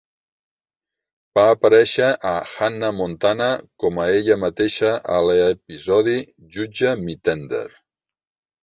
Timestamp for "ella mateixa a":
4.17-5.23